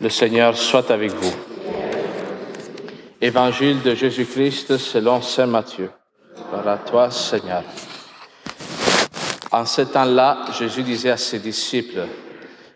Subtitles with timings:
[0.00, 1.34] Le Seigneur soit avec vous.
[3.20, 5.90] Évangile de Jésus-Christ selon Saint Matthieu.
[6.48, 7.62] Gloire à toi, Seigneur.
[9.52, 12.06] En ce temps-là, Jésus disait à ses disciples,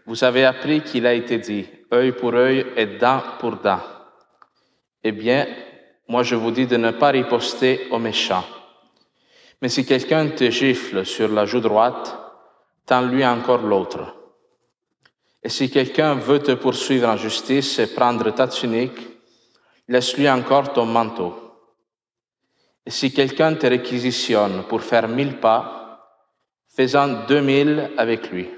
[0.05, 1.65] Vous avez appris qu'il a été dit,
[1.95, 3.81] œil pour œil et dent pour dent.
[5.03, 5.47] Eh bien,
[6.07, 8.45] moi je vous dis de ne pas riposter aux méchants.
[9.63, 12.19] Mais si quelqu'un te gifle sur la joue droite,
[12.85, 14.15] tends-lui encore l'autre.
[15.45, 18.99] Et si quelqu'un veut te poursuivre en justice et prendre ta tunique,
[19.87, 21.35] laisse-lui encore ton manteau.
[22.87, 26.25] Et si quelqu'un te réquisitionne pour faire mille pas,
[26.75, 28.49] fais-en deux mille avec lui.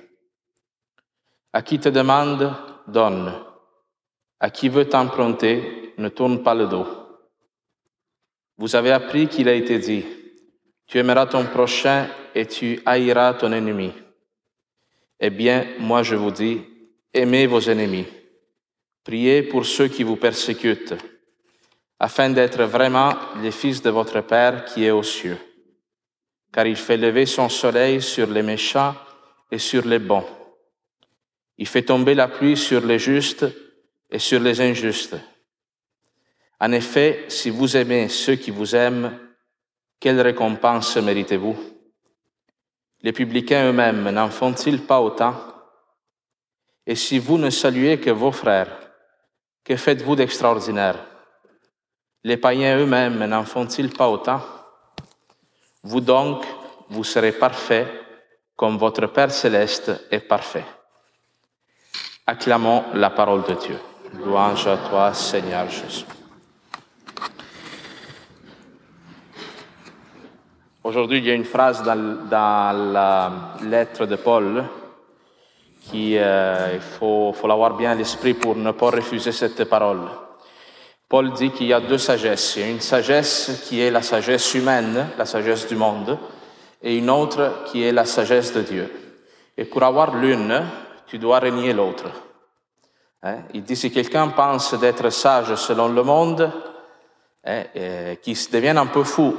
[1.52, 2.54] À qui te demande,
[2.86, 3.34] donne.
[4.38, 6.86] À qui veut t'emprunter, ne tourne pas le dos.
[8.58, 10.04] Vous avez appris qu'il a été dit,
[10.86, 13.92] tu aimeras ton prochain et tu haïras ton ennemi.
[15.18, 16.62] Eh bien, moi je vous dis,
[17.16, 18.06] aimez vos ennemis,
[19.02, 20.94] priez pour ceux qui vous persécutent,
[21.98, 25.38] afin d'être vraiment les fils de votre Père qui est aux cieux.
[26.52, 28.94] Car il fait lever son soleil sur les méchants
[29.50, 30.24] et sur les bons.
[31.58, 33.46] Il fait tomber la pluie sur les justes
[34.10, 35.16] et sur les injustes.
[36.60, 39.18] En effet, si vous aimez ceux qui vous aiment,
[40.00, 41.56] quelle récompense méritez-vous?
[43.02, 45.55] Les publicains eux-mêmes n'en font-ils pas autant?
[46.86, 48.70] Et si vous ne saluez que vos frères,
[49.64, 50.96] que faites-vous d'extraordinaire?
[52.22, 54.40] Les païens eux-mêmes n'en font-ils pas autant?
[55.82, 56.44] Vous donc,
[56.88, 57.88] vous serez parfaits
[58.54, 60.64] comme votre Père céleste est parfait.
[62.26, 63.78] Acclamons la parole de Dieu.
[64.14, 66.06] Louange à toi, Seigneur Jésus.
[70.84, 74.64] Aujourd'hui, il y a une phrase dans, dans la lettre de Paul
[75.94, 80.00] euh, il faut, l'avoir bien à l'esprit pour ne pas refuser cette parole.
[81.08, 82.56] Paul dit qu'il y a deux sagesses.
[82.56, 86.18] Il y a une sagesse qui est la sagesse humaine, la sagesse du monde,
[86.82, 88.92] et une autre qui est la sagesse de Dieu.
[89.56, 90.62] Et pour avoir l'une,
[91.06, 92.10] tu dois renier l'autre.
[93.22, 93.38] Hein?
[93.54, 96.50] Il dit si quelqu'un pense d'être sage selon le monde,
[97.44, 97.62] hein,
[98.22, 99.36] qu'il devienne un peu fou,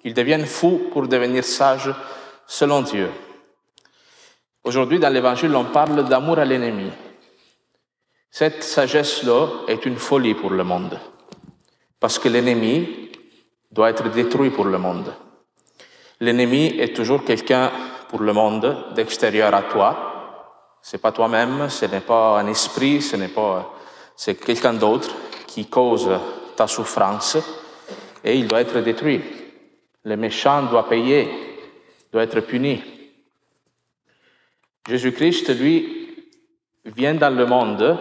[0.00, 1.92] qu'il devienne fou pour devenir sage
[2.46, 3.10] selon Dieu.
[4.62, 6.90] Aujourd'hui, dans l'Évangile, on parle d'amour à l'ennemi.
[8.30, 10.98] Cette sagesse-là est une folie pour le monde,
[11.98, 13.10] parce que l'ennemi
[13.72, 15.12] doit être détruit pour le monde.
[16.20, 17.70] L'ennemi est toujours quelqu'un
[18.08, 20.78] pour le monde d'extérieur à toi.
[20.82, 23.74] C'est pas toi-même, ce n'est pas un esprit, ce n'est pas,
[24.14, 25.08] c'est quelqu'un d'autre
[25.46, 26.10] qui cause
[26.56, 27.38] ta souffrance
[28.22, 29.22] et il doit être détruit.
[30.04, 31.28] Le méchant doit payer,
[32.12, 32.82] doit être puni.
[34.88, 36.08] Jésus-Christ, lui,
[36.84, 37.98] vient dans le monde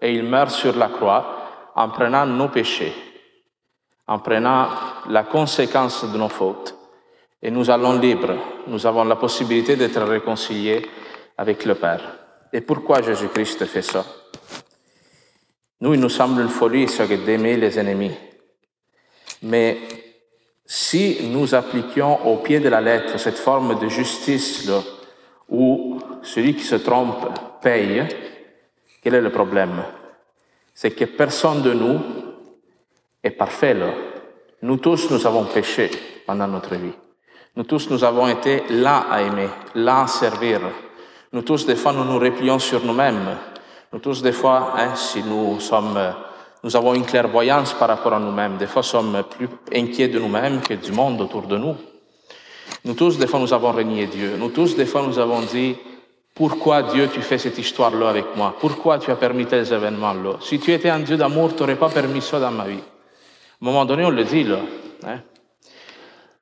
[0.00, 2.92] et il meurt sur la croix en prenant nos péchés,
[4.06, 4.68] en prenant
[5.08, 6.74] la conséquence de nos fautes.
[7.40, 8.36] Et nous allons libres,
[8.66, 10.84] nous avons la possibilité d'être réconciliés
[11.36, 12.18] avec le Père.
[12.52, 14.04] Et pourquoi Jésus-Christ fait ça?
[15.80, 18.14] Nous, il nous semble une folie, ce d'aimer les ennemis.
[19.42, 19.78] Mais
[20.66, 24.68] si nous appliquions au pied de la lettre cette forme de justice
[25.48, 27.28] où celui qui se trompe
[27.62, 28.06] paye,
[29.02, 29.82] quel est le problème?
[30.74, 31.98] C'est que personne de nous
[33.22, 33.76] est parfait.
[34.62, 35.90] Nous tous, nous avons péché
[36.26, 36.92] pendant notre vie.
[37.56, 40.60] Nous tous, nous avons été là à aimer, là à servir.
[41.32, 43.36] Nous tous, des fois, nous nous replions sur nous-mêmes.
[43.92, 45.98] Nous tous, des fois, hein, si nous sommes,
[46.62, 50.60] nous avons une clairvoyance par rapport à nous-mêmes, des fois, sommes plus inquiets de nous-mêmes
[50.60, 51.74] que du monde autour de nous.
[52.84, 54.36] Nous tous, des fois, nous avons renié Dieu.
[54.38, 55.76] Nous tous, des fois, nous avons dit,
[56.34, 58.54] pourquoi Dieu tu fais cette histoire-là avec moi?
[58.60, 60.38] Pourquoi tu as permis tels événements-là?
[60.40, 62.78] Si tu étais un Dieu d'amour, tu n'aurais pas permis ça dans ma vie.
[62.78, 64.60] À un moment donné, on le dit là.
[65.04, 65.20] Hein?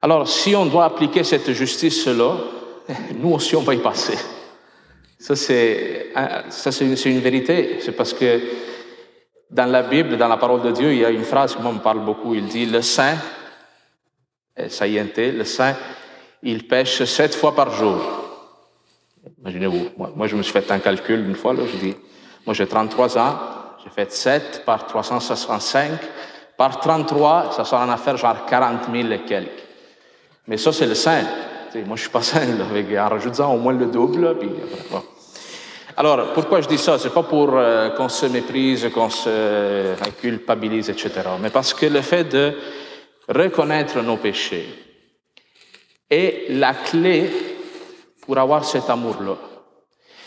[0.03, 2.37] Alors, si on doit appliquer cette justice-là,
[3.19, 4.19] nous aussi, on va y passer.
[5.19, 6.13] Ça, c'est,
[7.07, 7.79] une vérité.
[7.81, 8.41] C'est parce que
[9.51, 11.79] dans la Bible, dans la parole de Dieu, il y a une phrase qui me
[11.79, 12.35] parle beaucoup.
[12.35, 13.17] Il dit, le saint,
[14.59, 15.75] y est, le saint,
[16.47, 18.01] il pêche sept fois par jour.
[19.41, 21.95] Imaginez-vous, moi, je me suis fait un calcul une fois, là, je dis,
[22.47, 23.39] moi j'ai 33 ans,
[23.83, 25.91] j'ai fait 7 par 365,
[26.57, 29.51] par 33, ça sera en affaire genre 40 000 et quelques.
[30.47, 31.23] Mais ça, c'est le saint.
[31.85, 34.39] moi, je suis pas là, avec, en rajoutant au moins le double.
[34.39, 34.51] Puis,
[34.91, 35.03] bon.
[35.97, 36.99] Alors, pourquoi je dis ça?
[36.99, 41.11] C'est pas pour euh, qu'on se méprise, qu'on se euh, culpabilise, etc.
[41.41, 42.55] Mais parce que le fait de
[43.29, 44.86] reconnaître nos péchés
[46.11, 47.31] est la clé
[48.21, 49.37] pour avoir cet amour-là.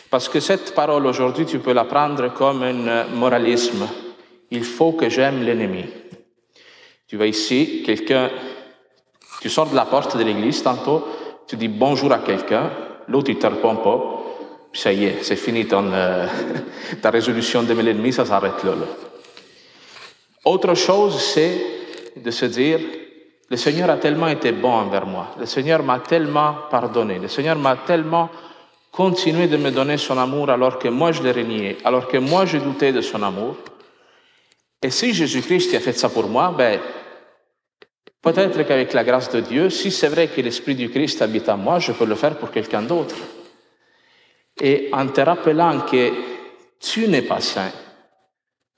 [0.10, 3.88] Parce que cette parole aujourd'hui, tu peux la prendre comme un moralisme.
[4.52, 5.86] Il faut que j'aime l'ennemi.
[7.08, 8.30] Tu vas ici, quelqu'un,
[9.42, 11.08] tu sors de la porte de l'église tantôt,
[11.48, 12.72] tu dis bonjour à quelqu'un,
[13.08, 14.20] l'autre il te répond pas,
[14.74, 16.28] ça y est, c'est fini ton, euh,
[17.02, 18.86] ta résolution d'aimer l'ennemi, ça s'arrête là, là.
[20.46, 21.60] Autre chose, c'est
[22.16, 22.80] de se dire,
[23.50, 27.58] le Seigneur a tellement été bon envers moi, le Seigneur m'a tellement pardonné, le Seigneur
[27.58, 28.30] m'a tellement
[28.92, 32.46] continué de me donner son amour alors que moi je l'ai renié, alors que moi
[32.46, 33.56] je doutais de son amour.
[34.82, 36.80] Et si Jésus-Christ a fait ça pour moi, ben,
[38.22, 41.58] peut-être qu'avec la grâce de Dieu, si c'est vrai que l'Esprit du Christ habite en
[41.58, 43.16] moi, je peux le faire pour quelqu'un d'autre.
[44.62, 46.12] Et en te rappelant que
[46.80, 47.72] tu n'es pas saint,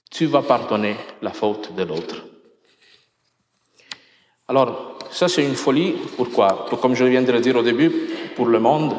[0.09, 2.31] tu vas pardonner la faute de l'autre.
[4.51, 5.94] Alors, ça c'est une folie.
[6.18, 6.65] Pourquoi?
[6.81, 7.89] Comme je viens de le dire au début,
[8.36, 8.94] pour le monde.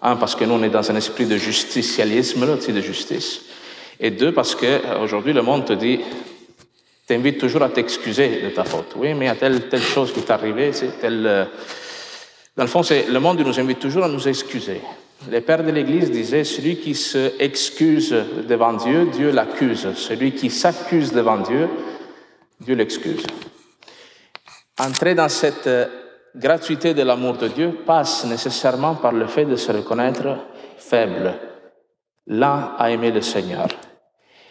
[0.00, 3.42] Un, parce que nous on est dans un esprit de justicialisme, de justice.
[4.00, 6.00] Et deux, parce qu'aujourd'hui le monde te dit,
[7.06, 8.94] t'invite toujours à t'excuser de ta faute.
[8.96, 11.26] Oui, mais il a telle, telle chose qui t'est arrivée, c'est tel.
[11.26, 11.44] Euh,
[12.56, 14.80] dans le fond, le monde nous invite toujours à nous excuser.
[15.30, 18.16] Les pères de l'Église disaient, celui qui se excuse
[18.48, 19.88] devant Dieu, Dieu l'accuse.
[19.94, 21.68] Celui qui s'accuse devant Dieu,
[22.60, 23.26] Dieu l'excuse.
[24.78, 25.86] Entrer dans cette euh,
[26.34, 30.36] gratuité de l'amour de Dieu passe nécessairement par le fait de se reconnaître
[30.76, 31.34] faible,
[32.26, 33.68] là à aimer le Seigneur.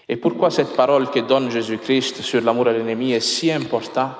[0.10, 4.12] Et pourquoi cette parole que donne Jésus-Christ sur l'amour à l'ennemi est si importante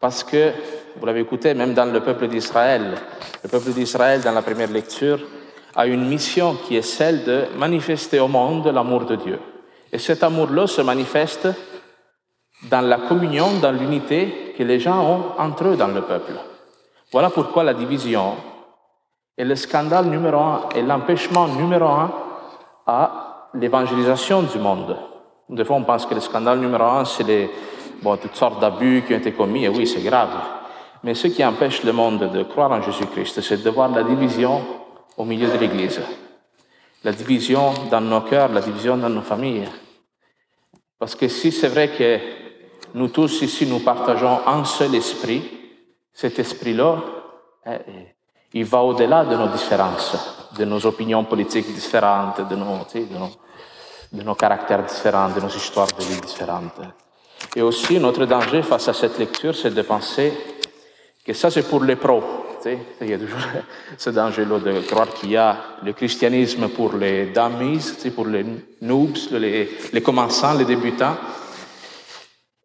[0.00, 0.52] Parce que,
[0.96, 2.94] vous l'avez écouté, même dans le peuple d'Israël,
[3.42, 5.20] le peuple d'Israël, dans la première lecture,
[5.76, 9.38] a une mission qui est celle de manifester au monde l'amour de Dieu.
[9.92, 11.48] Et cet amour-là se manifeste
[12.70, 16.32] dans la communion, dans l'unité que les gens ont entre eux dans le peuple.
[17.12, 18.34] Voilà pourquoi la division
[19.36, 22.12] est le scandale numéro un et l'empêchement numéro un
[22.86, 24.96] à l'évangélisation du monde.
[25.48, 27.50] Des fois, on pense que le scandale numéro un, c'est les,
[28.02, 30.30] bon, toutes sortes d'abus qui ont été commis, et oui, c'est grave.
[31.02, 34.62] Mais ce qui empêche le monde de croire en Jésus-Christ, c'est de voir la division
[35.16, 36.00] au milieu de l'Église.
[37.02, 39.68] La division dans nos cœurs, la division dans nos familles.
[40.98, 42.43] Parce que si c'est vrai que
[42.94, 45.42] nous tous ici, nous partageons un seul esprit,
[46.12, 47.02] cet esprit-là,
[47.66, 48.14] eh, eh,
[48.52, 50.16] il va au-delà de nos différences,
[50.56, 53.30] de nos opinions politiques différentes, de nos, de nos,
[54.12, 56.80] de nos caractères différents, de nos histoires de vie différentes.
[57.56, 60.32] Et aussi, notre danger face à cette lecture, c'est de penser
[61.24, 62.22] que ça, c'est pour les pros.
[63.00, 63.40] Il y a toujours
[63.98, 68.46] ce danger-là de croire qu'il y a le christianisme pour les dummies, pour les
[68.80, 71.16] noobs, les, les commençants, les débutants,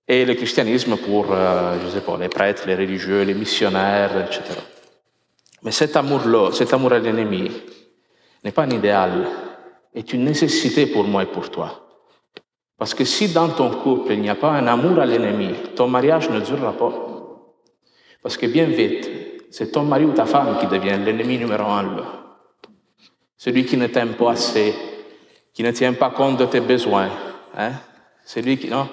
[0.09, 4.41] et le christianisme pour, euh, je sais pas, les prêtres, les religieux, les missionnaires, etc.
[5.61, 7.51] Mais cet amour-là, cet amour à l'ennemi,
[8.44, 9.27] n'est pas un idéal,
[9.94, 11.85] est une nécessité pour moi et pour toi.
[12.75, 15.88] Parce que si dans ton couple il n'y a pas un amour à l'ennemi, ton
[15.88, 16.94] mariage ne durera pas.
[18.23, 19.07] Parce que bien vite,
[19.51, 21.85] c'est ton mari ou ta femme qui devient l'ennemi numéro un.
[23.38, 24.73] Celui qui ne t'aime pas assez,
[25.53, 27.09] qui ne tient pas compte de tes besoins.
[27.55, 27.73] Hein?
[28.25, 28.88] Celui qui, non,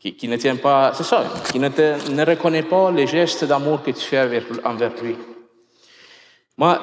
[0.00, 4.00] qui, ne tient pas, c'est ça, qui ne, reconnaît pas les gestes d'amour que tu
[4.00, 5.16] fais envers lui.
[6.56, 6.80] Moi,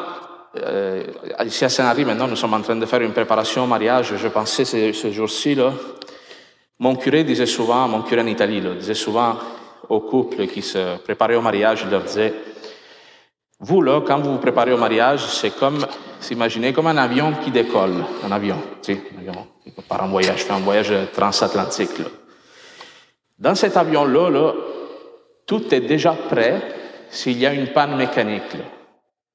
[0.57, 1.03] euh,
[1.45, 4.15] ici à Saint-Henri, maintenant, nous sommes en train de faire une préparation au mariage.
[4.15, 5.73] Je pensais ce, jour-ci, là,
[6.79, 9.37] mon curé disait souvent, mon curé en Italie, là, disait souvent
[9.89, 12.33] aux couples qui se préparaient au mariage, il leur disait,
[13.59, 15.85] vous, là, quand vous vous préparez au mariage, c'est comme,
[16.19, 18.03] s'imaginer comme un avion qui décolle.
[18.23, 19.47] Un avion, tu sais, un avion
[19.87, 22.01] part en voyage, un voyage transatlantique.
[23.43, 24.53] Dans cet avion-là, là,
[25.45, 26.61] tout est déjà prêt
[27.09, 28.55] s'il y a une panne mécanique.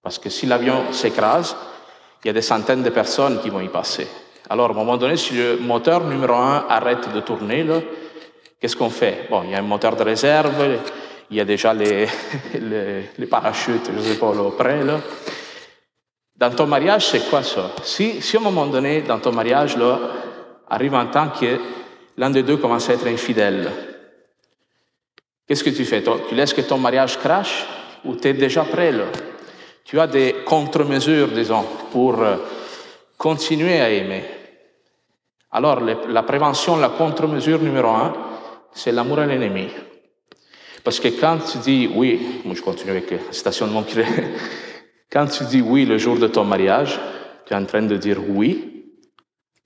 [0.02, 1.54] Parce que si l'avion s'écrase,
[2.24, 4.08] il y a des centaines de personnes qui vont y passer.
[4.48, 7.66] Alors, à un moment donné, si le moteur numéro un arrête de tourner,
[8.58, 9.26] qu'est-ce qu'on fait?
[9.28, 10.78] Bon, il y a un moteur de réserve,
[11.30, 12.06] il y a déjà les,
[13.30, 14.80] parachutes, je ne sais pas, là, près.
[16.34, 17.72] Dans ton mariage, c'est quoi ça?
[17.82, 19.98] Si, si à un moment donné, dans ton mariage, là,
[20.70, 21.58] arrive un temps que
[22.16, 23.70] l'un des deux commence à être infidèle,
[25.48, 26.04] qu'est-ce que tu fais?
[26.28, 27.66] Tu laisses que ton mariage crache
[28.04, 28.92] ou tu es déjà prêt
[29.84, 32.36] Tu as des contre-mesures, disons, pour euh,
[33.16, 34.22] continuer à aimer.
[35.50, 38.12] Alors, la prévention, la contre-mesure numéro un,
[38.72, 39.68] c'est l'amour à l'ennemi.
[40.84, 44.06] Parce que quand tu dis oui, moi je continue avec la citation de mon curé,
[45.12, 46.98] quand tu dis oui le jour de ton mariage,
[47.46, 48.84] tu es en train de dire oui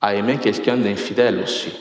[0.01, 1.73] à aimer quelqu'un d'infidèle aussi.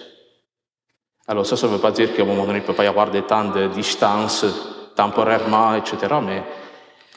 [1.28, 2.84] Alors ça, ça ne veut pas dire qu'à un moment donné, il ne peut pas
[2.84, 4.46] y avoir des temps de distance
[4.96, 5.98] temporairement, etc.
[6.24, 6.44] Mais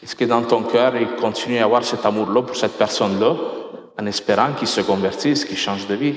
[0.02, 3.34] est-ce que dans ton cœur, il continue à avoir cet amour-là pour cette personne-là
[3.98, 6.14] en espérant qu'ils se convertissent, qu'ils changent de vie?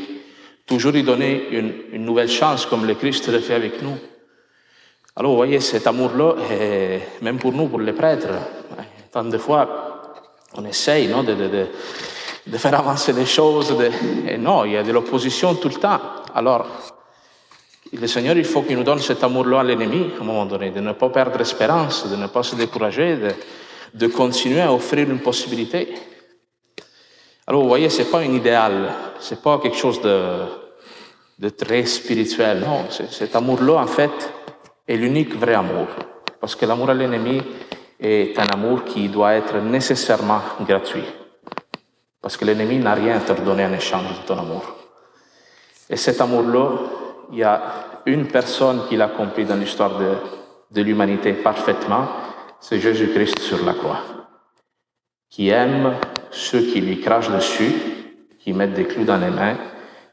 [0.66, 3.98] Toujours lui donner une, nouvelle chance comme le Christ le fait avec nous.
[5.16, 6.36] Alors vous voyez, cet amour-là,
[7.22, 8.28] même pour nous, pour les prêtres,
[9.12, 10.04] tant de fois,
[10.56, 13.74] on essaye non, de, de faire avancer les choses.
[14.28, 16.00] Et non, il y a de l'opposition tout le temps.
[16.36, 16.68] Alors,
[17.94, 20.72] le Seigneur, il faut qu'il nous donne cet amour-là à l'ennemi, à un moment donné,
[20.72, 23.18] de ne pas perdre espérance, de ne pas se décourager,
[23.94, 25.94] de, continuer à offrir une possibilité.
[27.46, 28.90] Alors, vous voyez, c'est pas un idéal,
[29.20, 30.40] c'est pas quelque chose de,
[31.40, 32.60] de très spirituel.
[32.60, 34.34] Non, cet amour-là, en fait,
[34.88, 35.88] est l'unique vrai amour.
[36.40, 37.42] Parce que l'amour à l'ennemi
[38.00, 41.06] est un amour qui doit être nécessairement gratuit.
[42.22, 44.76] Parce que l'ennemi n'a rien à te redonner en échange de ton amour.
[45.90, 46.70] Et cet amour-là,
[47.32, 47.62] il y a
[48.06, 50.16] une personne qui l'a compris dans l'histoire de,
[50.72, 52.08] de l'humanité parfaitement,
[52.60, 54.02] c'est Jésus-Christ sur la croix,
[55.30, 55.94] qui aime
[56.32, 57.74] ceux qui lui crachent dessus,
[58.40, 59.58] qui mettent des clous dans les mains,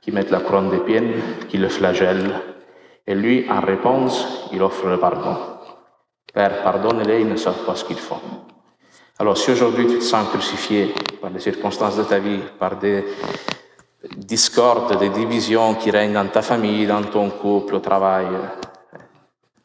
[0.01, 1.15] qui mettent la couronne d'épines,
[1.49, 2.41] qui le flagellent.
[3.07, 5.37] Et lui, en réponse, il offre le pardon.
[6.33, 8.21] Père, pardonne-les, ils ne savent pas ce qu'ils font.
[9.19, 13.05] Alors si aujourd'hui tu te sens crucifié par les circonstances de ta vie, par des
[14.17, 18.27] discordes, des divisions qui règnent dans ta famille, dans ton couple, au travail,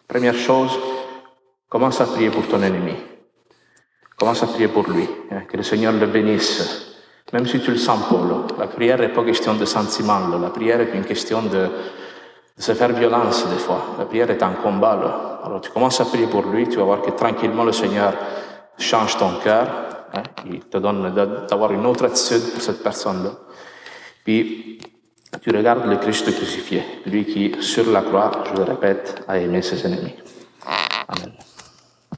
[0.08, 0.78] première chose,
[1.68, 2.96] commence à prier pour ton ennemi.
[4.18, 5.08] Commence à prier pour lui.
[5.48, 6.88] Que le Seigneur le bénisse.
[7.32, 10.38] Même si tu le sens pas, la prière n'est pas question de sentiment, là.
[10.42, 11.70] la prière est une question de,
[12.58, 13.96] de, se faire violence des fois.
[14.00, 14.96] La prière est un combat.
[14.96, 15.42] Là.
[15.44, 18.14] Alors tu commences à prier pour lui, tu vas voir que tranquillement le Seigneur
[18.80, 19.68] change ton cœur,
[20.14, 21.14] hein, il te donne
[21.48, 23.32] d'avoir une autre attitude pour cette personne-là.
[24.24, 24.80] Puis
[25.42, 29.62] tu regardes le Christ crucifié, lui qui, sur la croix, je le répète, a aimé
[29.62, 30.16] ses ennemis.
[31.08, 31.34] Amen.